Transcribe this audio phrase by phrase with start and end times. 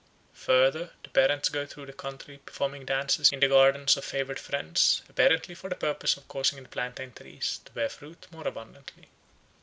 [0.33, 5.03] Further, the parents go through the country performing dances in the gardens of favoured friends,
[5.07, 9.09] apparently for the purpose of causing the plantain trees to bear fruit more abundantly.